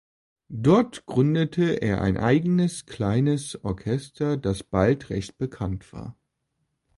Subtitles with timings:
[0.55, 6.17] Dort gründete er ein eigenes kleines Orchester, das bald recht bekannt war.